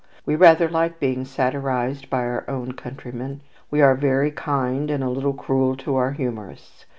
[0.25, 3.41] We rather like being satirized by our own countrymen.
[3.69, 6.87] We are very kind and a little cruel to our humourists.